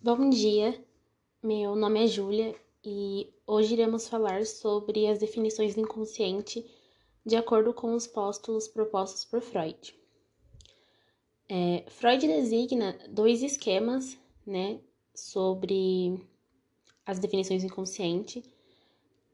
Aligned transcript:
Bom 0.00 0.30
dia, 0.30 0.80
meu 1.42 1.74
nome 1.74 2.04
é 2.04 2.06
Júlia 2.06 2.54
e 2.84 3.34
hoje 3.44 3.72
iremos 3.72 4.06
falar 4.06 4.46
sobre 4.46 5.08
as 5.08 5.18
definições 5.18 5.74
do 5.74 5.80
inconsciente 5.80 6.64
de 7.26 7.34
acordo 7.34 7.74
com 7.74 7.92
os 7.94 8.06
póstulos 8.06 8.68
propostos 8.68 9.24
por 9.24 9.40
Freud. 9.40 9.92
É, 11.48 11.84
Freud 11.88 12.28
designa 12.28 12.96
dois 13.08 13.42
esquemas 13.42 14.16
né, 14.46 14.78
sobre 15.12 16.24
as 17.04 17.18
definições 17.18 17.64
do 17.64 17.66
inconsciente, 17.66 18.44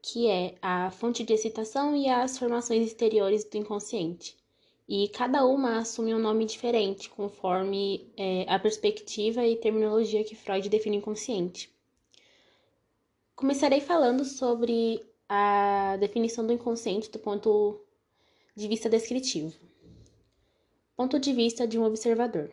que 0.01 0.27
é 0.27 0.57
a 0.63 0.89
fonte 0.89 1.23
de 1.23 1.31
excitação 1.31 1.95
e 1.95 2.09
as 2.09 2.39
formações 2.39 2.87
exteriores 2.87 3.43
do 3.45 3.55
inconsciente 3.55 4.35
e 4.87 5.09
cada 5.09 5.45
uma 5.45 5.79
assume 5.79 6.13
um 6.13 6.19
nome 6.19 6.45
diferente, 6.45 7.09
conforme 7.09 8.11
é, 8.15 8.45
a 8.47 8.59
perspectiva 8.59 9.45
e 9.45 9.55
terminologia 9.55 10.23
que 10.23 10.35
Freud 10.35 10.69
define 10.69 10.97
inconsciente. 10.97 11.73
Começarei 13.35 13.81
falando 13.81 14.23
sobre 14.23 15.03
a 15.27 15.97
definição 15.99 16.45
do 16.45 16.53
inconsciente 16.53 17.09
do 17.09 17.17
ponto 17.17 17.81
de 18.55 18.67
vista 18.67 18.87
descritivo. 18.87 19.53
Ponto 20.95 21.19
de 21.19 21.33
vista 21.33 21.67
de 21.67 21.77
um 21.77 21.83
observador. 21.83 22.51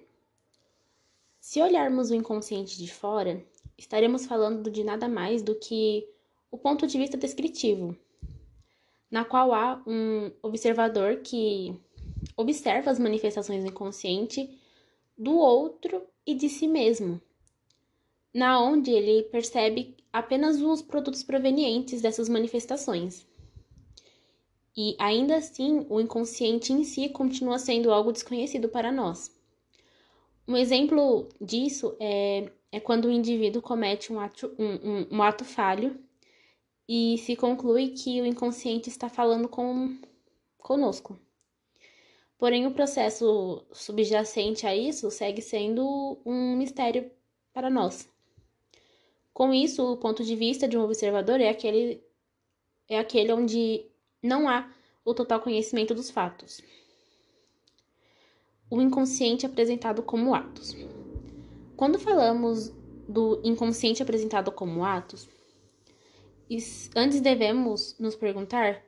Se 1.38 1.60
olharmos 1.60 2.10
o 2.10 2.14
inconsciente 2.14 2.78
de 2.78 2.90
fora, 2.90 3.44
estaremos 3.76 4.26
falando 4.26 4.70
de 4.70 4.82
nada 4.82 5.06
mais 5.06 5.42
do 5.42 5.54
que 5.54 6.08
o 6.50 6.56
ponto 6.56 6.86
de 6.86 6.98
vista 6.98 7.16
descritivo, 7.16 7.96
na 9.10 9.24
qual 9.24 9.52
há 9.52 9.82
um 9.86 10.32
observador 10.42 11.18
que 11.18 11.78
observa 12.36 12.90
as 12.90 12.98
manifestações 12.98 13.62
do 13.62 13.70
inconsciente 13.70 14.58
do 15.16 15.36
outro 15.36 16.02
e 16.26 16.34
de 16.34 16.48
si 16.48 16.66
mesmo, 16.66 17.20
na 18.34 18.60
onde 18.60 18.90
ele 18.90 19.24
percebe 19.24 19.96
apenas 20.12 20.60
os 20.60 20.82
produtos 20.82 21.22
provenientes 21.22 22.00
dessas 22.00 22.28
manifestações. 22.28 23.26
E 24.76 24.96
ainda 24.98 25.36
assim, 25.36 25.86
o 25.90 26.00
inconsciente 26.00 26.72
em 26.72 26.82
si 26.82 27.08
continua 27.10 27.58
sendo 27.58 27.92
algo 27.92 28.12
desconhecido 28.12 28.68
para 28.68 28.90
nós. 28.90 29.30
Um 30.48 30.56
exemplo 30.56 31.28
disso 31.40 31.94
é, 32.00 32.50
é 32.70 32.80
quando 32.80 33.04
o 33.04 33.12
indivíduo 33.12 33.62
comete 33.62 34.12
um 34.12 34.18
ato, 34.18 34.54
um, 34.58 34.90
um, 34.90 35.06
um 35.12 35.22
ato 35.22 35.44
falho 35.44 35.98
e 36.88 37.18
se 37.18 37.36
conclui 37.36 37.90
que 37.90 38.20
o 38.20 38.26
inconsciente 38.26 38.88
está 38.88 39.08
falando 39.08 39.48
com, 39.48 39.96
conosco. 40.58 41.18
Porém, 42.42 42.66
o 42.66 42.72
processo 42.72 43.64
subjacente 43.70 44.66
a 44.66 44.74
isso 44.74 45.08
segue 45.12 45.40
sendo 45.40 46.18
um 46.26 46.56
mistério 46.56 47.08
para 47.52 47.70
nós. 47.70 48.10
Com 49.32 49.54
isso, 49.54 49.92
o 49.92 49.96
ponto 49.96 50.24
de 50.24 50.34
vista 50.34 50.66
de 50.66 50.76
um 50.76 50.82
observador 50.82 51.40
é 51.40 51.48
aquele, 51.48 52.02
é 52.88 52.98
aquele 52.98 53.32
onde 53.32 53.86
não 54.20 54.48
há 54.48 54.68
o 55.04 55.14
total 55.14 55.38
conhecimento 55.38 55.94
dos 55.94 56.10
fatos. 56.10 56.60
O 58.68 58.82
inconsciente 58.82 59.46
apresentado 59.46 60.02
como 60.02 60.34
atos. 60.34 60.74
Quando 61.76 61.96
falamos 61.96 62.72
do 63.08 63.40
inconsciente 63.44 64.02
apresentado 64.02 64.50
como 64.50 64.84
atos, 64.84 65.28
antes 66.96 67.20
devemos 67.20 67.96
nos 68.00 68.16
perguntar 68.16 68.82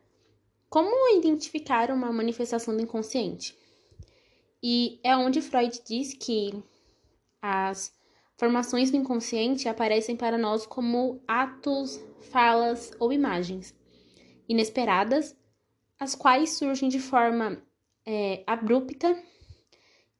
como 0.74 1.16
identificar 1.16 1.88
uma 1.92 2.12
manifestação 2.12 2.76
do 2.76 2.82
inconsciente? 2.82 3.56
E 4.60 4.98
é 5.04 5.16
onde 5.16 5.40
Freud 5.40 5.80
diz 5.86 6.14
que 6.14 6.52
as 7.40 7.92
formações 8.36 8.90
do 8.90 8.96
inconsciente 8.96 9.68
aparecem 9.68 10.16
para 10.16 10.36
nós 10.36 10.66
como 10.66 11.22
atos, 11.28 12.00
falas 12.22 12.90
ou 12.98 13.12
imagens 13.12 13.72
inesperadas, 14.48 15.36
as 15.96 16.16
quais 16.16 16.54
surgem 16.54 16.88
de 16.88 16.98
forma 16.98 17.62
é, 18.04 18.42
abrupta 18.44 19.16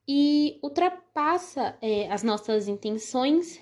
e 0.07 0.57
ultrapassa 0.63 1.77
é, 1.81 2.09
as 2.09 2.23
nossas 2.23 2.69
intenções 2.69 3.59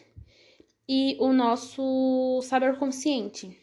e 0.87 1.17
o 1.19 1.33
nosso 1.33 2.39
saber 2.43 2.77
consciente. 2.77 3.62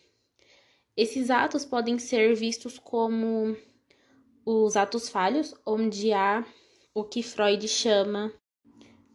Esses 1.00 1.30
atos 1.30 1.64
podem 1.64 1.98
ser 1.98 2.34
vistos 2.34 2.78
como 2.78 3.56
os 4.44 4.76
atos 4.76 5.08
falhos, 5.08 5.54
onde 5.64 6.12
há 6.12 6.44
o 6.94 7.02
que 7.04 7.22
Freud 7.22 7.66
chama 7.66 8.30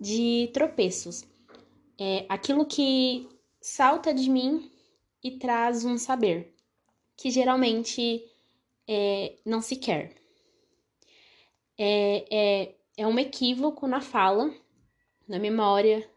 de 0.01 0.50
tropeços. 0.51 1.24
É 1.95 2.25
aquilo 2.28 2.66
que 2.66 3.29
salta 3.62 4.12
de 4.12 4.28
mim 4.31 4.72
e 5.24 5.38
traz 5.38 5.85
um 5.85 5.95
saber, 5.95 6.56
que 7.16 7.29
geralmente 7.29 8.25
é, 8.88 9.35
não 9.45 9.62
se 9.62 9.75
quer. 9.75 10.16
É, 11.78 12.25
é, 12.35 12.75
é 12.97 13.06
um 13.06 13.19
equívoco 13.19 13.85
na 13.85 14.01
fala, 14.01 14.51
na 15.28 15.38
memória, 15.38 16.09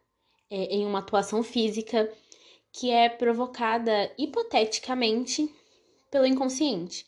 é, 0.49 0.77
em 0.77 0.87
uma 0.87 1.01
atuação 1.01 1.43
física 1.43 2.11
que 2.73 2.91
é 2.91 3.11
provocada 3.11 4.11
hipoteticamente 4.17 5.58
pelo 6.11 6.27
inconsciente. 6.27 7.07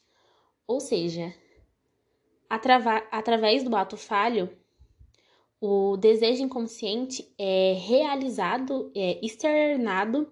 Ou 0.67 0.81
seja, 0.81 1.35
através 2.49 3.63
do 3.65 3.75
ato 3.77 3.97
falho, 3.97 4.51
o 5.61 5.97
desejo 5.97 6.43
inconsciente 6.43 7.33
é 7.39 7.75
realizado, 7.75 8.91
é 8.95 9.25
externado 9.25 10.31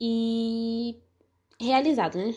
e 0.00 1.00
realizado, 1.60 2.18
né? 2.18 2.34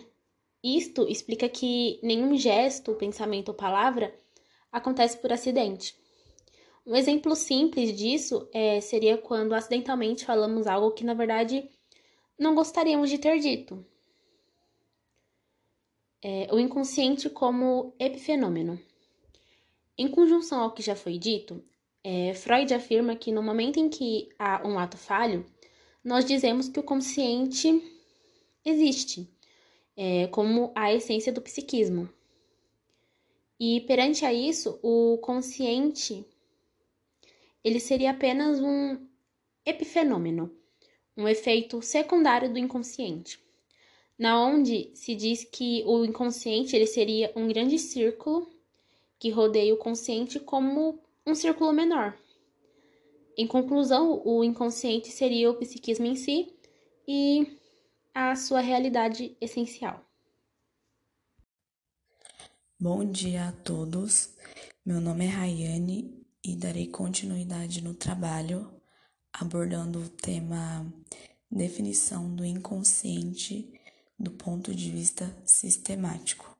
Isto 0.63 1.07
explica 1.09 1.49
que 1.49 1.99
nenhum 2.03 2.37
gesto, 2.37 2.93
pensamento 2.95 3.49
ou 3.49 3.55
palavra 3.55 4.15
acontece 4.71 5.17
por 5.17 5.31
acidente. 5.33 5.95
Um 6.85 6.95
exemplo 6.95 7.35
simples 7.35 7.95
disso 7.95 8.47
é, 8.53 8.79
seria 8.81 9.17
quando 9.17 9.53
acidentalmente 9.53 10.25
falamos 10.25 10.67
algo 10.67 10.91
que 10.91 11.03
na 11.03 11.13
verdade 11.13 11.69
não 12.37 12.53
gostaríamos 12.53 13.09
de 13.09 13.17
ter 13.17 13.39
dito. 13.39 13.85
É, 16.23 16.47
o 16.53 16.59
inconsciente 16.59 17.29
como 17.29 17.93
epifenômeno. 17.99 18.79
Em 19.97 20.07
conjunção 20.07 20.61
ao 20.61 20.71
que 20.71 20.81
já 20.81 20.95
foi 20.95 21.17
dito, 21.17 21.61
é, 22.01 22.33
Freud 22.33 22.73
afirma 22.73 23.15
que 23.15 23.31
no 23.31 23.43
momento 23.43 23.77
em 23.77 23.89
que 23.89 24.29
há 24.39 24.65
um 24.65 24.79
ato 24.79 24.97
falho, 24.97 25.45
nós 26.01 26.23
dizemos 26.23 26.69
que 26.69 26.79
o 26.79 26.83
consciente 26.83 27.81
existe, 28.63 29.29
é, 29.97 30.27
como 30.27 30.71
a 30.73 30.93
essência 30.93 31.33
do 31.33 31.41
psiquismo. 31.41 32.09
E 33.59 33.81
perante 33.81 34.25
a 34.25 34.33
isso, 34.33 34.79
o 34.81 35.17
consciente 35.17 36.25
ele 37.61 37.79
seria 37.81 38.11
apenas 38.11 38.61
um 38.61 38.97
epifenômeno, 39.65 40.49
um 41.17 41.27
efeito 41.27 41.81
secundário 41.81 42.51
do 42.51 42.59
inconsciente, 42.59 43.42
na 44.17 44.39
onde 44.39 44.91
se 44.95 45.15
diz 45.15 45.43
que 45.43 45.83
o 45.85 46.05
inconsciente 46.05 46.75
ele 46.75 46.87
seria 46.87 47.31
um 47.35 47.47
grande 47.47 47.77
círculo 47.79 48.47
que 49.19 49.29
rodeia 49.29 49.73
o 49.73 49.77
consciente 49.77 50.39
como 50.39 50.99
um 51.25 51.33
círculo 51.33 51.71
menor. 51.73 52.17
Em 53.37 53.47
conclusão, 53.47 54.21
o 54.25 54.43
inconsciente 54.43 55.09
seria 55.09 55.49
o 55.49 55.55
psiquismo 55.55 56.05
em 56.05 56.15
si 56.15 56.53
e 57.07 57.57
a 58.13 58.35
sua 58.35 58.59
realidade 58.59 59.35
essencial. 59.41 60.03
Bom 62.79 63.09
dia 63.09 63.47
a 63.47 63.51
todos. 63.51 64.35
Meu 64.85 64.99
nome 64.99 65.25
é 65.25 65.29
Rayane 65.29 66.21
e 66.43 66.55
darei 66.55 66.87
continuidade 66.87 67.81
no 67.81 67.93
trabalho 67.93 68.69
abordando 69.31 69.99
o 69.99 70.09
tema 70.09 70.85
definição 71.49 72.35
do 72.35 72.45
inconsciente 72.45 73.71
do 74.23 74.31
ponto 74.31 74.73
de 74.73 74.89
vista 74.89 75.35
sistemático. 75.45 76.57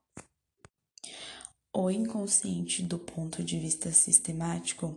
O 1.74 1.90
inconsciente 1.90 2.84
do 2.84 3.00
ponto 3.00 3.42
de 3.42 3.58
vista 3.58 3.92
sistemático 3.92 4.96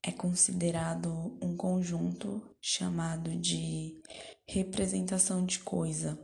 é 0.00 0.12
considerado 0.12 1.36
um 1.42 1.56
conjunto 1.56 2.40
chamado 2.60 3.34
de 3.36 4.00
representação 4.46 5.44
de 5.44 5.58
coisa, 5.58 6.18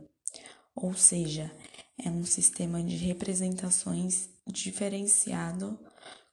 ou 0.73 0.93
seja, 0.93 1.51
é 1.97 2.09
um 2.09 2.23
sistema 2.23 2.81
de 2.81 2.95
representações 2.95 4.29
diferenciado 4.47 5.77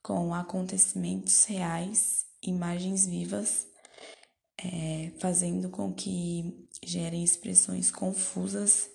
com 0.01 0.33
acontecimentos 0.33 1.45
reais, 1.45 2.25
imagens 2.43 3.05
vivas, 3.05 3.67
é, 4.59 5.13
fazendo 5.21 5.69
com 5.69 5.93
que 5.93 6.68
gerem 6.85 7.23
expressões 7.23 7.91
confusas 7.91 8.91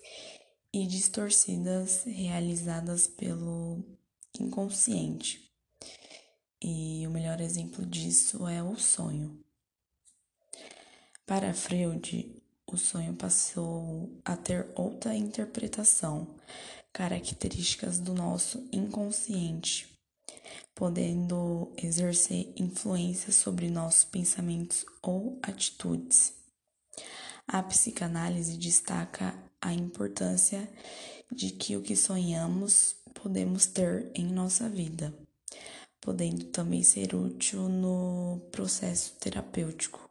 e 0.72 0.86
distorcidas 0.86 2.02
realizadas 2.04 3.06
pelo 3.06 3.84
inconsciente. 4.38 5.52
E 6.60 7.06
o 7.06 7.10
melhor 7.10 7.40
exemplo 7.40 7.84
disso 7.86 8.46
é 8.48 8.62
o 8.62 8.76
sonho. 8.76 9.38
Para 11.26 11.54
Freud, 11.54 12.42
o 12.66 12.76
sonho 12.76 13.14
passou 13.14 14.20
a 14.24 14.36
ter 14.36 14.66
outra 14.74 15.14
interpretação, 15.14 16.34
características 16.92 17.98
do 17.98 18.12
nosso 18.12 18.68
inconsciente, 18.72 19.88
podendo 20.74 21.72
exercer 21.76 22.52
influência 22.56 23.32
sobre 23.32 23.70
nossos 23.70 24.04
pensamentos 24.04 24.84
ou 25.02 25.38
atitudes. 25.42 26.43
A 27.54 27.62
psicanálise 27.62 28.58
destaca 28.58 29.32
a 29.62 29.72
importância 29.72 30.68
de 31.30 31.52
que 31.52 31.76
o 31.76 31.82
que 31.84 31.94
sonhamos 31.94 33.00
podemos 33.22 33.64
ter 33.64 34.10
em 34.12 34.26
nossa 34.26 34.68
vida, 34.68 35.14
podendo 36.00 36.46
também 36.46 36.82
ser 36.82 37.14
útil 37.14 37.68
no 37.68 38.40
processo 38.50 39.16
terapêutico. 39.20 40.10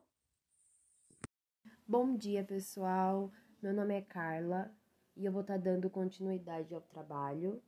Bom 1.85 2.15
dia, 2.15 2.45
pessoal. 2.45 3.29
Meu 3.61 3.73
nome 3.73 3.93
é 3.93 4.01
Carla 4.01 4.71
e 5.13 5.25
eu 5.25 5.31
vou 5.33 5.41
estar 5.41 5.57
dando 5.57 5.89
continuidade 5.89 6.73
ao 6.73 6.79
trabalho. 6.79 7.61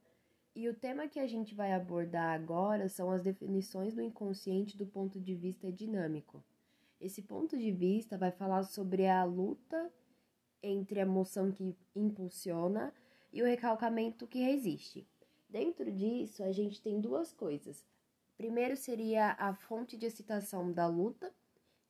E 0.56 0.70
o 0.70 0.74
tema 0.74 1.10
que 1.10 1.20
a 1.20 1.28
gente 1.28 1.54
vai 1.54 1.74
abordar 1.74 2.34
agora 2.34 2.88
são 2.88 3.12
as 3.12 3.22
definições 3.22 3.94
do 3.94 4.02
inconsciente 4.02 4.78
do 4.78 4.86
ponto 4.86 5.20
de 5.20 5.36
vista 5.36 5.70
dinâmico. 5.70 6.42
Esse 7.00 7.22
ponto 7.22 7.58
de 7.58 7.72
vista 7.72 8.18
vai 8.18 8.32
falar 8.32 8.64
sobre 8.64 9.08
a 9.08 9.24
luta 9.24 9.92
entre 10.62 11.00
a 11.00 11.04
emoção 11.04 11.52
que 11.52 11.76
impulsiona 11.96 12.94
e 13.32 13.42
o 13.42 13.46
recalcamento 13.46 14.26
que 14.26 14.40
resiste. 14.40 15.08
Dentro 15.50 15.92
disso, 15.92 16.44
a 16.44 16.52
gente 16.52 16.82
tem 16.82 17.00
duas 17.00 17.32
coisas. 17.34 17.86
Primeiro 18.38 18.76
seria 18.76 19.36
a 19.40 19.54
fonte 19.54 19.98
de 19.98 20.06
excitação 20.06 20.72
da 20.72 20.88
luta, 20.88 21.32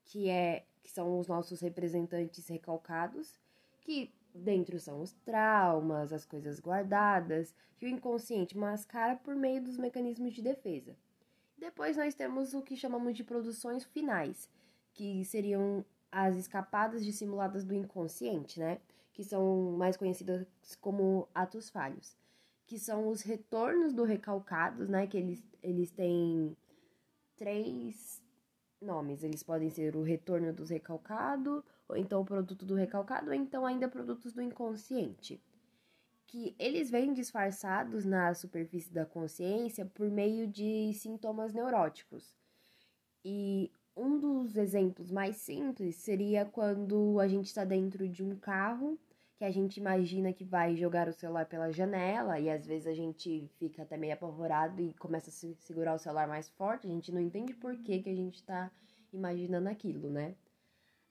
que 0.03 0.29
é 0.29 0.65
que 0.83 0.91
são 0.91 1.17
os 1.17 1.27
nossos 1.27 1.61
representantes 1.61 2.47
recalcados, 2.47 3.39
que 3.81 4.13
dentro 4.33 4.79
são 4.79 5.01
os 5.01 5.13
traumas, 5.13 6.13
as 6.13 6.25
coisas 6.25 6.59
guardadas, 6.59 7.55
que 7.77 7.85
o 7.85 7.89
inconsciente 7.89 8.57
mascara 8.57 9.15
por 9.15 9.35
meio 9.35 9.63
dos 9.63 9.77
mecanismos 9.77 10.33
de 10.33 10.41
defesa. 10.41 10.95
Depois 11.57 11.97
nós 11.97 12.13
temos 12.13 12.53
o 12.53 12.61
que 12.61 12.75
chamamos 12.75 13.15
de 13.15 13.23
produções 13.23 13.83
finais, 13.85 14.49
que 14.95 15.23
seriam 15.25 15.85
as 16.11 16.35
escapadas 16.37 17.05
dissimuladas 17.05 17.63
do 17.63 17.75
inconsciente, 17.75 18.59
né? 18.59 18.79
Que 19.13 19.23
são 19.23 19.73
mais 19.77 19.97
conhecidas 19.97 20.47
como 20.81 21.27
atos 21.35 21.69
falhos, 21.69 22.17
que 22.65 22.79
são 22.79 23.09
os 23.09 23.21
retornos 23.21 23.93
do 23.93 24.03
recalcados, 24.03 24.89
né? 24.89 25.05
Que 25.05 25.17
eles, 25.17 25.43
eles 25.61 25.91
têm 25.91 26.55
três 27.35 28.23
nomes. 28.81 29.23
Eles 29.23 29.43
podem 29.43 29.69
ser 29.69 29.95
o 29.95 30.01
retorno 30.01 30.53
dos 30.53 30.69
recalcado, 30.69 31.63
ou 31.87 31.97
então 31.97 32.21
o 32.21 32.25
produto 32.25 32.65
do 32.65 32.75
recalcado, 32.75 33.27
ou 33.27 33.33
então 33.33 33.65
ainda 33.65 33.89
produtos 33.89 34.31
do 34.33 34.41
inconsciente. 34.41 35.41
Que 36.27 36.55
eles 36.57 36.89
vêm 36.89 37.13
disfarçados 37.13 38.05
na 38.05 38.33
superfície 38.33 38.91
da 38.91 39.05
consciência 39.05 39.85
por 39.85 40.09
meio 40.09 40.47
de 40.47 40.93
sintomas 40.93 41.53
neuróticos. 41.53 42.35
E 43.23 43.71
um 43.95 44.19
dos 44.19 44.57
exemplos 44.57 45.09
mais 45.09 45.37
simples 45.37 45.95
seria 45.95 46.45
quando 46.45 47.19
a 47.19 47.27
gente 47.27 47.45
está 47.45 47.63
dentro 47.63 48.07
de 48.09 48.23
um 48.23 48.35
carro 48.35 48.99
que 49.37 49.43
a 49.43 49.51
gente 49.51 49.77
imagina 49.77 50.33
que 50.33 50.43
vai 50.43 50.75
jogar 50.75 51.07
o 51.07 51.13
celular 51.13 51.45
pela 51.45 51.71
janela 51.71 52.39
e 52.39 52.49
às 52.49 52.65
vezes 52.65 52.87
a 52.87 52.93
gente 52.93 53.49
fica 53.57 53.83
até 53.83 53.97
meio 53.97 54.13
apavorado 54.13 54.81
e 54.81 54.93
começa 54.93 55.29
a 55.29 55.33
se 55.33 55.55
segurar 55.59 55.93
o 55.93 55.99
celular 55.99 56.27
mais 56.27 56.47
forte, 56.49 56.87
a 56.87 56.89
gente 56.89 57.11
não 57.11 57.21
entende 57.21 57.53
por 57.53 57.75
que, 57.77 58.01
que 58.01 58.09
a 58.09 58.15
gente 58.15 58.35
está 58.35 58.71
imaginando 59.11 59.69
aquilo, 59.69 60.09
né? 60.09 60.35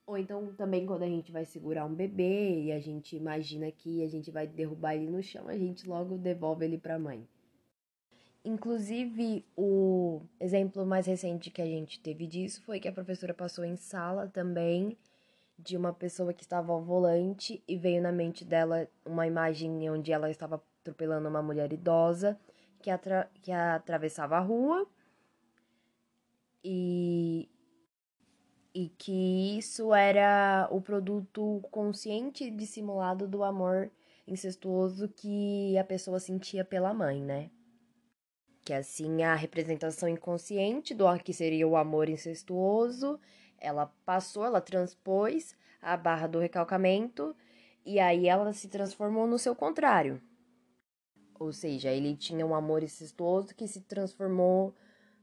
Ou 0.06 0.18
então 0.18 0.54
também 0.54 0.86
quando 0.86 1.02
a 1.02 1.08
gente 1.08 1.32
vai 1.32 1.44
segurar 1.44 1.86
um 1.86 1.94
bebê 1.94 2.64
e 2.64 2.72
a 2.72 2.78
gente 2.78 3.16
imagina 3.16 3.70
que 3.70 4.02
a 4.02 4.08
gente 4.08 4.30
vai 4.30 4.46
derrubar 4.46 4.94
ele 4.94 5.10
no 5.10 5.22
chão, 5.22 5.48
a 5.48 5.56
gente 5.56 5.88
logo 5.88 6.18
devolve 6.18 6.64
ele 6.64 6.78
para 6.78 6.96
a 6.96 6.98
mãe. 6.98 7.26
Inclusive, 8.44 9.42
o 9.56 10.20
exemplo 10.38 10.84
mais 10.84 11.06
recente 11.06 11.50
que 11.50 11.62
a 11.62 11.66
gente 11.66 11.98
teve 11.98 12.26
disso 12.26 12.62
foi 12.62 12.78
que 12.78 12.86
a 12.86 12.92
professora 12.92 13.32
passou 13.32 13.64
em 13.64 13.74
sala 13.74 14.28
também 14.28 14.98
de 15.58 15.76
uma 15.78 15.94
pessoa 15.94 16.34
que 16.34 16.42
estava 16.42 16.72
ao 16.72 16.82
volante 16.82 17.62
e 17.66 17.76
veio 17.78 18.02
na 18.02 18.12
mente 18.12 18.44
dela 18.44 18.86
uma 19.04 19.26
imagem 19.26 19.88
onde 19.88 20.12
ela 20.12 20.30
estava 20.30 20.62
atropelando 20.82 21.26
uma 21.26 21.42
mulher 21.42 21.72
idosa 21.72 22.38
que, 22.82 22.90
atra 22.90 23.30
que 23.40 23.50
atravessava 23.50 24.36
a 24.36 24.40
rua 24.40 24.86
e, 26.62 27.48
e 28.74 28.90
que 28.98 29.56
isso 29.56 29.94
era 29.94 30.68
o 30.70 30.82
produto 30.82 31.62
consciente 31.70 32.44
e 32.44 32.50
dissimulado 32.50 33.26
do 33.26 33.42
amor 33.42 33.90
incestuoso 34.28 35.08
que 35.08 35.78
a 35.78 35.84
pessoa 35.84 36.20
sentia 36.20 36.62
pela 36.62 36.92
mãe, 36.92 37.22
né? 37.22 37.50
Que 38.64 38.72
assim 38.72 39.22
a 39.22 39.34
representação 39.34 40.08
inconsciente 40.08 40.94
do 40.94 41.04
que 41.18 41.34
seria 41.34 41.68
o 41.68 41.76
amor 41.76 42.08
incestuoso 42.08 43.20
ela 43.64 43.86
passou, 44.04 44.44
ela 44.44 44.60
transpôs 44.60 45.56
a 45.80 45.96
barra 45.96 46.26
do 46.26 46.38
recalcamento 46.38 47.34
e 47.84 47.98
aí 47.98 48.28
ela 48.28 48.52
se 48.52 48.68
transformou 48.68 49.26
no 49.26 49.38
seu 49.38 49.54
contrário. 49.54 50.20
Ou 51.38 51.52
seja, 51.52 51.90
ele 51.90 52.16
tinha 52.16 52.46
um 52.46 52.54
amor 52.54 52.82
incestuoso 52.82 53.54
que 53.54 53.66
se 53.66 53.80
transformou 53.80 54.74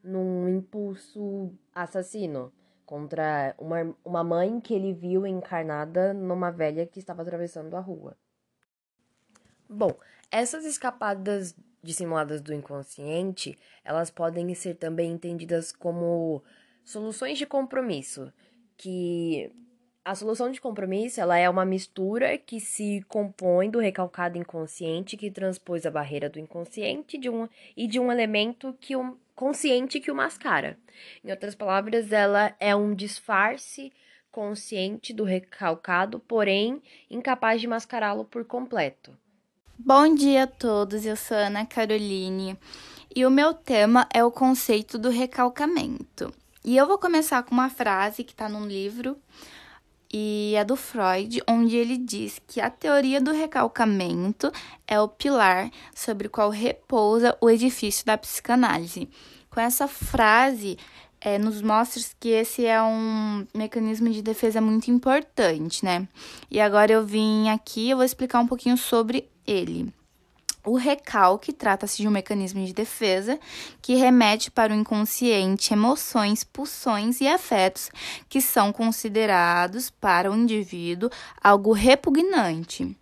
num 0.04 0.50
impulso 0.50 1.54
assassino 1.74 2.52
contra 2.86 3.56
uma, 3.58 3.96
uma 4.04 4.24
mãe 4.24 4.60
que 4.60 4.74
ele 4.74 4.92
viu 4.92 5.26
encarnada 5.26 6.14
numa 6.14 6.52
velha 6.52 6.86
que 6.86 7.00
estava 7.00 7.22
atravessando 7.22 7.76
a 7.76 7.80
rua. 7.80 8.18
Bom, 9.70 9.92
essas 10.30 10.66
escapadas 10.66 11.56
dissimuladas 11.81 12.42
do 12.42 12.54
inconsciente, 12.54 13.57
elas 13.83 14.10
podem 14.10 14.54
ser 14.54 14.75
também 14.75 15.12
entendidas 15.12 15.72
como 15.72 16.44
Soluções 16.83 17.38
de 17.38 17.45
compromisso, 17.45 18.33
que 18.75 19.51
a 20.04 20.16
solução 20.16 20.51
de 20.51 20.60
compromisso 20.60 21.22
ela 21.22 21.38
é 21.38 21.48
uma 21.48 21.63
mistura 21.63 22.38
que 22.38 22.60
se 22.60 23.01
compõe 23.07 23.69
do 23.69 23.80
recalcado 23.80 24.38
inconsciente 24.38 25.16
que 25.16 25.30
transpôs 25.30 25.86
a 25.86 25.92
barreira 25.92 26.28
do 26.28 26.39
inconsciente 26.39 27.18
de 27.18 27.30
um, 27.30 27.48
e 27.78 27.88
de 27.88 28.00
um 28.00 28.12
elemento 28.12 28.75
que 28.80 28.95
o 28.95 29.18
consciente 29.36 30.00
que 30.00 30.12
o 30.12 30.16
mascara. 30.16 30.78
Em 31.24 31.31
outras 31.31 31.56
palavras, 31.56 32.12
ela 32.12 32.56
é 32.60 32.75
um 32.75 32.94
disfarce 32.95 33.94
consciente 34.31 35.13
do 35.13 35.24
recalcado, 35.24 36.19
porém 36.19 36.81
incapaz 37.09 37.61
de 37.61 37.68
mascará-lo 37.68 38.26
por 38.26 38.44
completo. 38.45 39.16
Bom 39.83 40.14
dia 40.14 40.44
a 40.44 40.47
todos, 40.47 41.07
eu 41.07 41.16
sou 41.16 41.35
Ana 41.35 41.66
Caroline 41.66 42.56
e 43.16 43.26
o 43.26 43.31
meu 43.31 43.52
tema 43.52 44.07
é 44.14 44.23
o 44.23 44.30
conceito 44.30 44.95
do 45.00 45.09
recalcamento. 45.09 46.31
E 46.64 46.78
eu 46.78 46.85
vou 46.85 47.00
começar 47.00 47.42
com 47.42 47.56
uma 47.56 47.68
frase 47.68 48.23
que 48.23 48.31
está 48.31 48.47
num 48.47 48.68
livro 48.68 49.18
e 50.14 50.54
é 50.56 50.64
do 50.64 50.76
Freud, 50.76 51.42
onde 51.50 51.78
ele 51.78 51.97
diz 51.97 52.40
que 52.45 52.61
a 52.61 52.69
teoria 52.69 53.19
do 53.19 53.31
recalcamento 53.31 54.52
é 54.88 55.02
o 55.02 55.07
pilar 55.07 55.71
sobre 55.95 56.28
o 56.28 56.30
qual 56.30 56.52
repousa 56.52 57.35
o 57.42 57.50
edifício 57.50 58.06
da 58.06 58.16
psicanálise. 58.19 59.09
Com 59.50 59.59
essa 59.59 59.88
frase, 59.88 60.78
é, 61.21 61.37
nos 61.37 61.61
mostra 61.61 62.01
que 62.19 62.30
esse 62.30 62.66
é 62.66 62.81
um 62.81 63.45
mecanismo 63.54 64.09
de 64.09 64.23
defesa 64.23 64.59
muito 64.59 64.90
importante, 64.90 65.85
né? 65.85 66.07
E 66.49 66.59
agora 66.59 66.92
eu 66.92 67.06
vim 67.06 67.47
aqui, 67.49 67.92
eu 67.92 67.97
vou 67.97 68.06
explicar 68.06 68.40
um 68.40 68.47
pouquinho 68.47 68.75
sobre 68.75 69.30
ele. 69.45 69.94
O 70.63 70.75
recalque 70.75 71.51
trata-se 71.51 71.97
de 71.97 72.07
um 72.07 72.11
mecanismo 72.11 72.63
de 72.63 72.71
defesa 72.71 73.40
que 73.81 73.95
remete 73.95 74.51
para 74.51 74.71
o 74.71 74.75
inconsciente 74.75 75.73
emoções, 75.73 76.44
pulsões 76.44 77.19
e 77.19 77.28
afetos 77.28 77.90
que 78.30 78.40
são 78.40 78.71
considerados 78.71 79.90
para 79.90 80.31
o 80.31 80.35
indivíduo 80.35 81.09
algo 81.44 81.71
repugnante. 81.71 82.95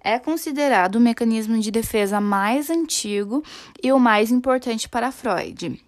É 0.00 0.18
considerado 0.18 0.96
o 0.96 1.00
mecanismo 1.00 1.58
de 1.60 1.70
defesa 1.70 2.20
mais 2.20 2.68
antigo 2.68 3.44
e 3.82 3.92
o 3.92 3.98
mais 3.98 4.32
importante 4.32 4.88
para 4.88 5.12
Freud. 5.12 5.80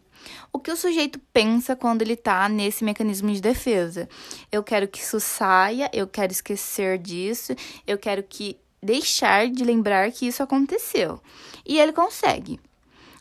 O 0.53 0.59
que 0.59 0.71
o 0.71 0.77
sujeito 0.77 1.19
pensa 1.33 1.77
quando 1.77 2.03
ele 2.03 2.15
está 2.15 2.49
nesse 2.49 2.85
mecanismo 2.85 3.33
de 3.33 3.41
defesa? 3.41 4.09
Eu 4.51 4.63
quero 4.63 4.89
que 4.89 4.99
isso 4.99 5.21
saia, 5.21 5.91
eu 5.93 6.07
quero 6.07 6.33
esquecer 6.33 6.99
disso, 6.99 7.55
eu 7.87 7.99
quero 7.99 8.23
que 8.23 8.59
deixar 8.83 9.49
de 9.49 9.65
lembrar 9.65 10.11
que 10.13 10.27
isso 10.27 10.43
aconteceu. 10.43 11.21
E 11.65 11.79
ele 11.79 11.93
consegue. 11.93 12.61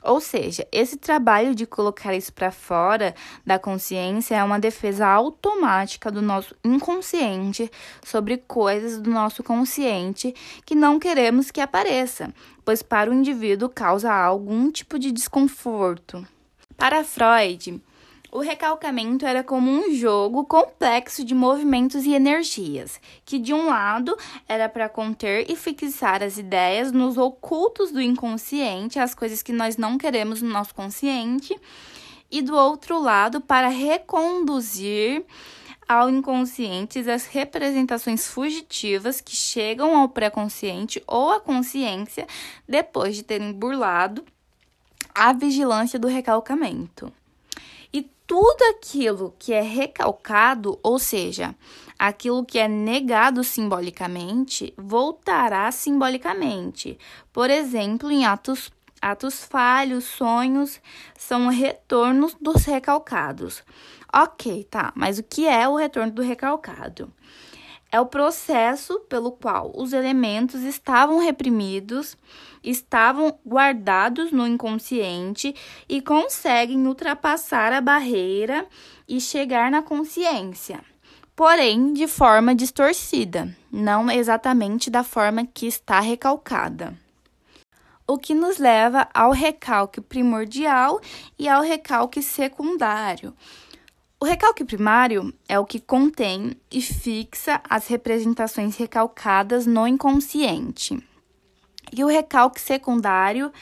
Ou 0.06 0.22
seja, 0.22 0.68
esse 0.72 0.98
trabalho 0.98 1.56
de 1.56 1.66
colocar 1.66 2.14
isso 2.14 2.32
para 2.32 2.52
fora 2.52 3.16
da 3.44 3.58
consciência 3.58 4.36
é 4.36 4.44
uma 4.44 4.60
defesa 4.60 5.08
automática 5.08 6.12
do 6.12 6.22
nosso 6.22 6.56
inconsciente 6.64 7.72
sobre 8.06 8.38
coisas 8.38 9.02
do 9.02 9.10
nosso 9.10 9.44
consciente 9.44 10.36
que 10.64 10.76
não 10.76 11.00
queremos 11.00 11.50
que 11.50 11.60
apareça, 11.60 12.32
pois 12.64 12.84
para 12.84 13.10
o 13.10 13.14
indivíduo 13.16 13.68
causa 13.68 14.14
algum 14.14 14.72
tipo 14.72 15.00
de 15.00 15.12
desconforto. 15.12 16.26
Para 16.78 17.04
Freud, 17.04 17.82
O 18.32 18.40
recalcamento 18.40 19.26
era 19.26 19.42
como 19.42 19.72
um 19.72 19.94
jogo 19.96 20.44
complexo 20.44 21.24
de 21.24 21.34
movimentos 21.34 22.04
e 22.04 22.14
energias, 22.14 23.00
que 23.24 23.40
de 23.40 23.54
um 23.54 23.68
lado 23.68 24.18
era 24.46 24.68
para 24.68 24.90
conter 24.90 25.50
e 25.50 25.56
fixar 25.56 26.22
as 26.22 26.38
ideias 26.38 26.92
nos 26.92 27.18
ocultos 27.18 27.94
do 27.94 28.02
inconsciente, 28.02 29.00
as 29.00 29.16
coisas 29.16 29.42
que 29.42 29.54
nós 29.54 29.78
não 29.78 29.98
queremos 29.98 30.42
no 30.42 30.50
nosso 30.50 30.76
consciente, 30.76 31.58
e 32.30 32.42
do 32.42 32.54
outro 32.54 33.00
lado 33.00 33.40
para 33.40 33.70
reconduzir 33.70 35.24
ao 35.88 36.10
inconsciente 36.10 37.10
as 37.10 37.28
representações 37.28 38.28
fugitivas 38.28 39.22
que 39.22 39.36
chegam 39.36 39.96
ao 39.96 40.10
pré-consciente 40.10 41.02
ou 41.08 41.32
à 41.32 41.40
consciência 41.40 42.28
depois 42.68 43.16
de 43.16 43.24
terem 43.24 43.54
burlado 43.54 44.26
a 45.16 45.32
vigilância 45.32 45.98
do 45.98 46.08
recalcamento. 46.08 47.12
E 47.94 48.04
tudo 48.28 48.62
aquilo 48.70 49.34
que 49.40 49.54
é 49.54 49.62
recalcado, 49.62 50.78
ou 50.84 51.00
seja, 51.00 51.56
aquilo 51.98 52.46
que 52.46 52.60
é 52.60 52.68
negado 52.68 53.44
simbolicamente, 53.44 54.74
voltará 54.78 55.72
simbolicamente. 55.72 57.00
Por 57.32 57.50
exemplo, 57.50 58.12
em 58.12 58.26
atos 58.26 58.72
Atos 59.06 59.44
falhos, 59.44 60.06
sonhos, 60.06 60.82
são 61.16 61.48
retornos 61.48 62.36
dos 62.42 62.66
recalcados. 62.66 63.62
Ok, 64.12 64.64
tá, 64.64 64.92
mas 64.96 65.20
o 65.20 65.24
que 65.24 65.46
é 65.46 65.68
o 65.68 65.76
retorno 65.76 66.12
do 66.12 66.24
recalcado? 66.24 67.14
É 67.96 68.00
o 68.02 68.06
processo 68.06 69.00
pelo 69.08 69.32
qual 69.32 69.72
os 69.74 69.94
elementos 69.94 70.64
estavam 70.64 71.18
reprimidos, 71.18 72.18
estavam 72.62 73.40
guardados 73.48 74.34
no 74.34 74.46
inconsciente 74.46 75.56
e 75.88 76.02
conseguem 76.02 76.86
ultrapassar 76.88 77.72
a 77.72 77.80
barreira 77.80 78.68
e 79.08 79.22
chegar 79.22 79.72
na 79.72 79.82
consciência. 79.82 80.84
Porém, 81.38 81.94
de 81.94 82.06
forma 82.06 82.54
distorcida, 82.54 83.56
não 83.72 84.12
exatamente 84.12 84.90
da 84.90 85.02
forma 85.02 85.46
que 85.46 85.66
está 85.66 86.02
recalcada 86.02 86.94
o 88.08 88.18
que 88.18 88.36
nos 88.36 88.60
leva 88.60 89.08
ao 89.14 89.32
recalque 89.32 90.00
primordial 90.00 91.02
e 91.40 91.50
ao 91.50 91.62
recalque 91.62 92.22
secundário. 92.22 93.34
O 94.26 94.28
recalque 94.28 94.66
primário 94.66 95.32
é 95.48 95.60
o 95.60 95.66
que 95.68 95.80
contém 95.80 96.60
e 96.72 96.82
fixa 96.82 97.62
as 97.70 97.86
representações 97.86 98.76
recalcadas 98.76 99.68
no 99.68 99.88
inconsciente. 99.88 101.00
E 101.96 102.04
o 102.04 102.08
recalque 102.08 102.60
secundário 102.60 103.54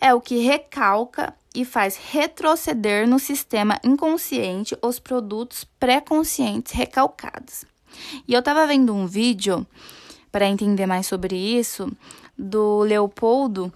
é 0.00 0.14
o 0.14 0.20
que 0.20 0.38
recalca 0.38 1.34
e 1.52 1.64
faz 1.64 1.96
retroceder 1.96 3.08
no 3.08 3.18
sistema 3.18 3.76
inconsciente 3.82 4.78
os 4.80 5.00
produtos 5.00 5.64
pré-conscientes 5.80 6.70
recalcados. 6.70 7.64
E 8.28 8.34
eu 8.34 8.38
estava 8.38 8.68
vendo 8.68 8.94
um 8.94 9.04
vídeo 9.04 9.66
para 10.30 10.46
entender 10.46 10.86
mais 10.86 11.08
sobre 11.08 11.34
isso 11.36 11.90
do 12.38 12.82
Leopoldo 12.82 13.74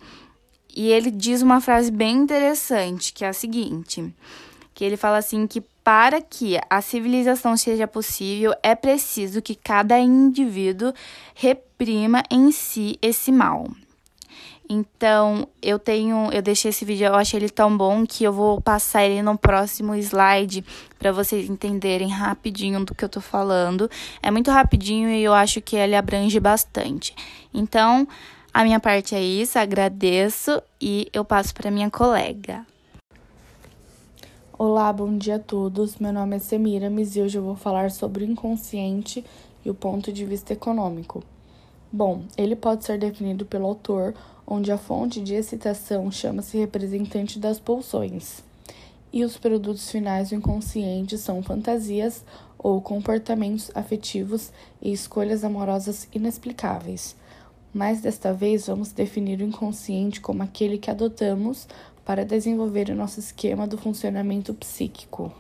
e 0.73 0.87
ele 0.87 1.11
diz 1.11 1.43
uma 1.43 1.61
frase 1.61 1.91
bem 1.91 2.19
interessante, 2.19 3.13
que 3.13 3.25
é 3.25 3.29
a 3.29 3.33
seguinte, 3.33 4.15
que 4.73 4.85
ele 4.85 4.97
fala 4.97 5.19
assim 5.19 5.49
que 5.49 5.72
para 5.85 6.21
que 6.21 6.59
a 6.71 6.81
civilização 6.81 7.57
seja 7.57 7.87
possível, 7.87 8.55
é 8.63 8.75
preciso 8.75 9.43
que 9.43 9.55
cada 9.55 9.99
indivíduo 9.99 10.93
reprima 11.35 12.23
em 12.31 12.53
si 12.53 12.99
esse 13.03 13.33
mal. 13.33 13.67
Então, 14.69 15.47
eu 15.61 15.79
tenho, 15.79 16.31
eu 16.33 16.41
deixei 16.41 16.71
esse 16.71 16.85
vídeo, 16.85 17.07
eu 17.07 17.15
achei 17.15 17.39
ele 17.39 17.51
tão 17.51 17.77
bom 17.77 18.07
que 18.07 18.25
eu 18.25 18.33
vou 18.33 18.61
passar 18.61 19.05
ele 19.05 19.21
no 19.21 19.37
próximo 19.37 19.95
slide 19.97 20.65
para 20.99 21.13
vocês 21.13 21.51
entenderem 21.51 22.09
rapidinho 22.09 22.83
do 22.85 22.95
que 22.95 23.05
eu 23.05 23.09
tô 23.09 23.21
falando. 23.21 23.91
É 24.23 24.31
muito 24.31 24.51
rapidinho 24.51 25.11
e 25.11 25.23
eu 25.23 25.35
acho 25.35 25.61
que 25.61 25.77
ele 25.77 25.95
abrange 25.95 26.41
bastante. 26.41 27.15
Então, 27.53 28.09
a 28.55 28.65
minha 28.65 28.81
parte 28.81 29.15
é 29.15 29.23
isso, 29.23 29.59
agradeço 29.59 30.63
e 30.81 31.09
eu 31.13 31.25
passo 31.25 31.53
para 31.53 31.71
minha 31.71 31.91
colega. 31.91 32.65
Olá, 34.65 34.93
bom 34.93 35.19
dia 35.19 35.35
a 35.35 35.39
todos. 35.41 35.97
Meu 35.97 36.13
nome 36.13 36.37
é 36.37 36.39
Semiramis 36.39 37.17
e 37.17 37.21
hoje 37.21 37.37
eu 37.37 37.43
vou 37.43 37.57
falar 37.57 37.91
sobre 37.91 38.23
o 38.23 38.31
inconsciente 38.31 39.25
e 39.65 39.69
o 39.69 39.75
ponto 39.75 40.13
de 40.13 40.25
vista 40.25 40.53
econômico. 40.53 41.25
Bom, 41.91 42.23
ele 42.37 42.55
pode 42.55 42.85
ser 42.85 42.97
definido 42.97 43.45
pelo 43.45 43.67
autor, 43.67 44.15
onde 44.47 44.71
a 44.71 44.79
fonte 44.79 45.21
de 45.21 45.35
excitação 45.35 46.13
chama-se 46.13 46.57
representante 46.57 47.41
das 47.41 47.59
pulsões. 47.59 48.45
E 49.13 49.25
os 49.25 49.37
produtos 49.37 49.91
finais 49.91 50.29
do 50.29 50.37
inconsciente 50.37 51.19
são 51.19 51.43
fantasias 51.43 52.25
ou 52.57 52.81
comportamentos 52.81 53.69
afetivos 53.75 54.53
e 54.81 54.93
escolhas 54.93 55.43
amorosas 55.43 56.07
inexplicáveis 56.15 57.17
mas 57.73 58.03
desta 58.03 58.33
vez 58.33 58.67
vamos 58.67 58.93
definir 58.93 59.41
o 59.41 59.45
inconsciente 59.45 60.21
como 60.21 60.43
aquele 60.43 60.77
que 60.77 60.91
adotamos 60.91 61.67
para 62.05 62.25
desenvolver 62.25 62.91
o 62.91 62.95
nosso 62.95 63.21
esquema 63.21 63.67
do 63.67 63.79
funcionamento 63.79 64.53
psíquico. 64.55 65.33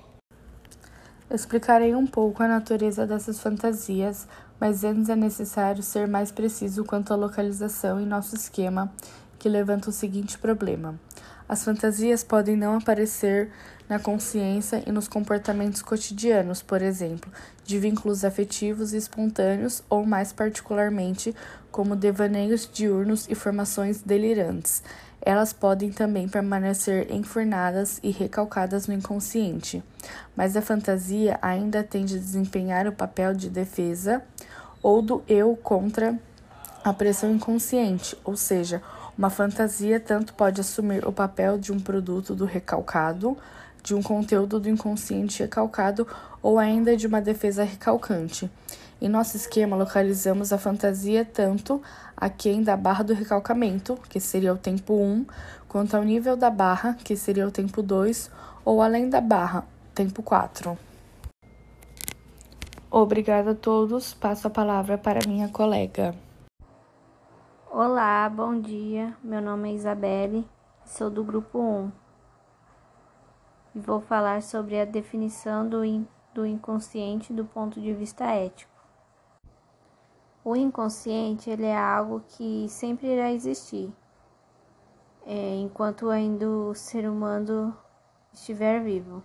Explicarei 1.31 1.95
um 1.95 2.07
pouco 2.07 2.43
a 2.43 2.49
natureza 2.49 3.07
dessas 3.07 3.41
fantasias, 3.41 4.29
mas 4.61 4.85
antes 4.85 5.09
é 5.09 5.17
necessário 5.17 5.83
ser 5.83 6.07
mais 6.07 6.31
preciso 6.31 6.85
quanto 6.85 7.13
à 7.13 7.17
localização 7.17 8.01
em 8.01 8.07
nosso 8.07 8.37
esquema, 8.37 8.93
que 9.39 9.49
levanta 9.49 9.89
o 9.89 9.93
seguinte 9.93 10.39
problema. 10.39 11.01
As 11.49 11.65
fantasias 11.65 12.23
podem 12.23 12.57
não 12.57 12.77
aparecer 12.77 13.51
na 13.89 13.99
consciência 13.99 14.83
e 14.87 14.93
nos 14.93 15.09
comportamentos 15.09 15.83
cotidianos, 15.83 16.63
por 16.63 16.81
exemplo, 16.81 17.31
de 17.65 17.79
vínculos 17.79 18.25
afetivos 18.25 18.93
e 18.93 18.97
espontâneos 18.97 19.83
ou, 19.91 20.07
mais 20.07 20.33
particularmente, 20.33 21.35
como 21.71 21.97
devaneios 21.97 22.69
diurnos 22.73 23.27
e 23.29 23.35
formações 23.35 24.01
delirantes. 24.01 24.83
Elas 25.25 25.53
podem 25.53 25.93
também 25.93 26.29
permanecer 26.29 27.13
enfurnadas 27.13 28.01
e 28.03 28.11
recalcadas 28.11 28.89
no 28.89 28.95
inconsciente, 28.95 29.83
mas 30.37 30.57
a 30.57 30.61
fantasia 30.61 31.39
ainda 31.41 31.85
tende 31.85 32.17
a 32.17 32.19
desempenhar 32.19 32.89
o 32.89 32.93
papel 32.93 33.33
de 33.33 33.49
defesa 33.49 34.21
ou 34.83 35.01
do 35.01 35.23
eu 35.29 35.57
contra 35.63 36.19
a 36.83 36.93
pressão 36.93 37.31
inconsciente, 37.31 38.19
ou 38.25 38.37
seja, 38.37 38.83
uma 39.17 39.31
fantasia 39.31 40.01
tanto 40.01 40.35
pode 40.35 40.61
assumir 40.61 41.07
o 41.07 41.13
papel 41.13 41.57
de 41.57 41.71
um 41.71 41.79
produto 41.79 42.35
do 42.35 42.45
recalcado, 42.45 43.39
de 43.81 43.95
um 43.95 44.03
conteúdo 44.03 44.59
do 44.59 44.69
inconsciente 44.69 45.43
recalcado 45.43 46.07
ou 46.43 46.59
ainda 46.59 46.97
de 46.97 47.07
uma 47.07 47.21
defesa 47.21 47.63
recalcante. 47.63 48.51
Em 49.03 49.09
nosso 49.09 49.37
esquema, 49.37 49.75
localizamos 49.75 50.53
a 50.53 50.59
fantasia 50.59 51.25
tanto 51.25 51.83
aquém 52.17 52.63
da 52.63 52.77
barra 52.77 53.03
do 53.03 53.13
recalcamento, 53.13 53.99
que 54.09 54.21
seria 54.21 54.55
o 54.55 54.57
tempo 54.57 54.95
1, 54.95 55.27
quanto 55.67 55.97
ao 55.97 56.05
nível 56.05 56.37
da 56.37 56.49
barra, 56.49 56.95
que 56.95 57.17
seria 57.17 57.45
o 57.45 57.51
tempo 57.51 57.83
2, 57.83 58.31
ou 58.65 58.81
além 58.81 59.11
da 59.11 59.21
barra, 59.21 59.67
tempo 59.93 60.23
4. 60.23 60.79
Obrigada 62.89 63.51
a 63.51 63.55
todos. 63.57 64.15
Passo 64.15 64.47
a 64.47 64.51
palavra 64.51 64.97
para 64.97 65.27
minha 65.27 65.49
colega. 65.49 66.15
Olá, 67.73 68.29
bom 68.29 68.61
dia. 68.61 69.17
Meu 69.21 69.43
nome 69.43 69.73
é 69.73 69.75
Isabelle, 69.75 70.47
sou 70.85 71.11
do 71.11 71.25
grupo 71.25 71.59
1 71.59 71.93
e 73.75 73.81
vou 73.81 74.01
falar 74.01 74.43
sobre 74.43 74.81
a 74.81 74.85
definição 74.85 75.69
do, 75.69 75.85
in, 75.85 76.07
do 76.33 76.47
inconsciente 76.47 77.33
do 77.33 77.45
ponto 77.45 77.81
de 77.81 77.93
vista 77.93 78.27
ético. 78.27 78.72
O 80.45 80.57
inconsciente 80.57 81.49
ele 81.49 81.67
é 81.67 81.77
algo 81.77 82.23
que 82.27 82.67
sempre 82.69 83.07
irá 83.07 83.31
existir, 83.31 83.93
é, 85.25 85.55
enquanto 85.57 86.11
ainda 86.11 86.49
o 86.49 86.75
ser 86.75 87.09
humano 87.09 87.77
estiver 88.33 88.83
vivo. 88.83 89.23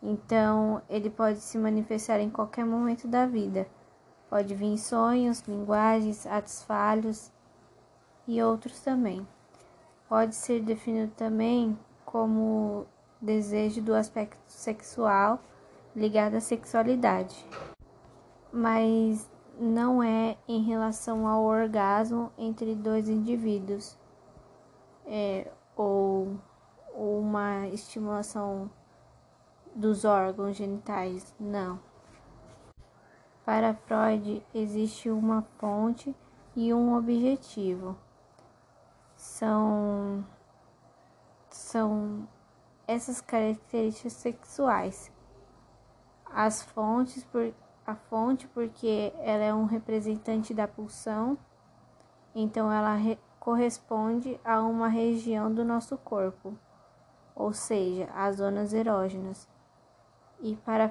Então, 0.00 0.80
ele 0.88 1.10
pode 1.10 1.40
se 1.40 1.58
manifestar 1.58 2.20
em 2.20 2.30
qualquer 2.30 2.64
momento 2.64 3.08
da 3.08 3.26
vida. 3.26 3.66
Pode 4.30 4.54
vir 4.54 4.78
sonhos, 4.78 5.40
linguagens, 5.40 6.24
atos 6.24 6.62
falhos 6.62 7.32
e 8.26 8.40
outros 8.40 8.80
também. 8.80 9.26
Pode 10.08 10.36
ser 10.36 10.62
definido 10.62 11.12
também 11.16 11.76
como 12.04 12.86
desejo 13.20 13.82
do 13.82 13.92
aspecto 13.92 14.38
sexual 14.46 15.40
ligado 15.96 16.36
à 16.36 16.40
sexualidade, 16.40 17.44
mas 18.52 19.28
não 19.58 20.02
é 20.02 20.36
em 20.46 20.62
relação 20.62 21.26
ao 21.26 21.42
orgasmo 21.42 22.32
entre 22.38 22.74
dois 22.74 23.08
indivíduos 23.08 23.98
é, 25.06 25.50
ou, 25.76 26.38
uma 26.94 27.68
estimulação 27.68 28.70
dos 29.74 30.04
órgãos 30.04 30.56
genitais, 30.56 31.34
não. 31.38 31.78
Para 33.44 33.74
Freud, 33.74 34.44
existe 34.52 35.08
uma 35.08 35.42
fonte 35.58 36.14
e 36.56 36.74
um 36.74 36.96
objetivo 36.96 37.96
são 39.16 40.24
são 41.48 42.28
essas 42.86 43.20
características 43.20 44.12
sexuais. 44.14 45.12
As 46.26 46.62
fontes 46.62 47.24
por 47.24 47.52
a 47.88 47.94
fonte 47.94 48.46
porque 48.48 49.14
ela 49.20 49.42
é 49.42 49.54
um 49.54 49.64
representante 49.64 50.52
da 50.52 50.68
pulsão, 50.68 51.38
então 52.34 52.70
ela 52.70 52.98
corresponde 53.40 54.38
a 54.44 54.60
uma 54.60 54.88
região 54.88 55.50
do 55.50 55.64
nosso 55.64 55.96
corpo, 55.96 56.54
ou 57.34 57.50
seja, 57.54 58.06
as 58.14 58.36
zonas 58.36 58.74
erógenas. 58.74 59.48
E 60.38 60.54
para 60.56 60.90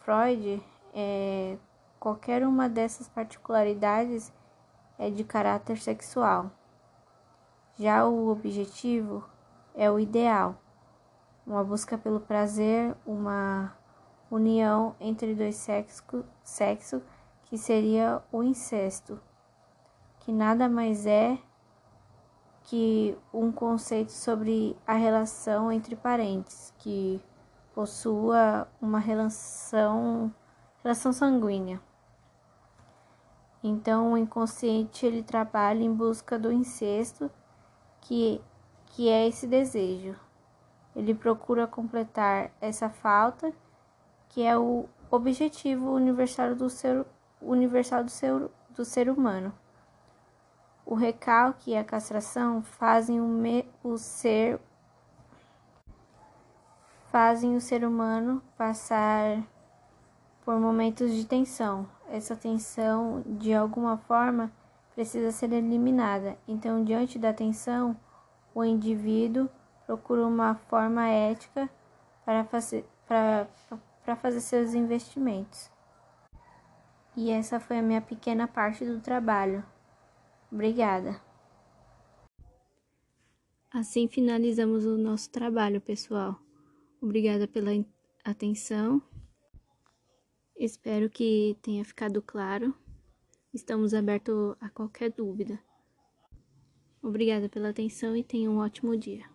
Freud, 0.00 0.62
é, 0.94 1.58
qualquer 2.00 2.46
uma 2.46 2.66
dessas 2.66 3.10
particularidades 3.10 4.32
é 4.98 5.10
de 5.10 5.24
caráter 5.24 5.76
sexual. 5.76 6.50
Já 7.76 8.06
o 8.06 8.30
objetivo 8.30 9.22
é 9.74 9.90
o 9.90 10.00
ideal, 10.00 10.56
uma 11.46 11.62
busca 11.62 11.98
pelo 11.98 12.20
prazer, 12.20 12.96
uma 13.06 13.76
união 14.30 14.96
entre 14.98 15.34
dois 15.34 15.56
sexos 15.56 16.00
sexo, 16.48 17.02
que 17.44 17.56
seria 17.56 18.22
o 18.32 18.42
incesto, 18.42 19.20
que 20.20 20.32
nada 20.32 20.68
mais 20.68 21.06
é 21.06 21.38
que 22.64 23.16
um 23.32 23.50
conceito 23.52 24.12
sobre 24.12 24.76
a 24.86 24.94
relação 24.94 25.70
entre 25.72 25.96
parentes, 25.96 26.74
que 26.78 27.22
possua 27.74 28.68
uma 28.80 28.98
relação, 28.98 30.32
relação 30.82 31.12
sanguínea. 31.12 31.80
Então, 33.62 34.12
o 34.12 34.18
inconsciente 34.18 35.06
ele 35.06 35.22
trabalha 35.22 35.82
em 35.82 35.92
busca 35.92 36.38
do 36.38 36.52
incesto, 36.52 37.30
que, 38.02 38.40
que 38.86 39.08
é 39.08 39.26
esse 39.26 39.46
desejo. 39.46 40.14
Ele 40.94 41.14
procura 41.14 41.66
completar 41.66 42.50
essa 42.60 42.90
falta, 42.90 43.52
que 44.28 44.42
é 44.42 44.58
o 44.58 44.88
objetivo 45.10 45.90
universal 45.92 46.54
do 46.54 46.68
ser, 46.68 47.04
universal 47.40 48.04
do 48.04 48.10
ser, 48.10 48.48
do 48.70 48.84
ser 48.84 49.08
humano. 49.10 49.52
O 50.84 50.94
recalque 50.94 51.72
e 51.72 51.76
a 51.76 51.84
castração 51.84 52.62
fazem 52.62 53.20
o, 53.20 53.24
me, 53.24 53.64
o 53.82 53.98
ser 53.98 54.60
fazem 57.10 57.56
o 57.56 57.60
ser 57.60 57.84
humano 57.84 58.42
passar 58.56 59.42
por 60.44 60.58
momentos 60.58 61.12
de 61.12 61.26
tensão. 61.26 61.86
Essa 62.10 62.36
tensão, 62.36 63.22
de 63.26 63.52
alguma 63.52 63.98
forma, 63.98 64.50
precisa 64.94 65.30
ser 65.30 65.52
eliminada. 65.52 66.36
Então, 66.46 66.82
diante 66.84 67.18
da 67.18 67.32
tensão, 67.32 67.96
o 68.54 68.64
indivíduo 68.64 69.48
procura 69.86 70.26
uma 70.26 70.54
forma 70.54 71.06
ética 71.06 71.68
para 72.24 72.44
fazer, 72.44 72.88
para, 73.06 73.46
para 74.08 74.16
fazer 74.16 74.40
seus 74.40 74.72
investimentos. 74.72 75.70
E 77.14 77.30
essa 77.30 77.60
foi 77.60 77.76
a 77.76 77.82
minha 77.82 78.00
pequena 78.00 78.48
parte 78.48 78.82
do 78.82 79.02
trabalho. 79.02 79.62
Obrigada. 80.50 81.20
Assim 83.70 84.08
finalizamos 84.08 84.86
o 84.86 84.96
nosso 84.96 85.30
trabalho, 85.30 85.78
pessoal. 85.78 86.40
Obrigada 87.02 87.46
pela 87.46 87.72
atenção. 88.24 89.02
Espero 90.56 91.10
que 91.10 91.58
tenha 91.60 91.84
ficado 91.84 92.22
claro. 92.22 92.74
Estamos 93.52 93.92
abertos 93.92 94.56
a 94.58 94.70
qualquer 94.70 95.12
dúvida. 95.12 95.62
Obrigada 97.02 97.46
pela 97.46 97.68
atenção 97.68 98.16
e 98.16 98.24
tenha 98.24 98.50
um 98.50 98.56
ótimo 98.56 98.96
dia. 98.96 99.26